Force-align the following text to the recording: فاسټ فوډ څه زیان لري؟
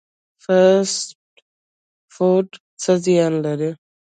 فاسټ 0.43 1.07
فوډ 2.13 2.47
څه 2.81 2.91
زیان 3.05 3.33
لري؟ 3.45 3.71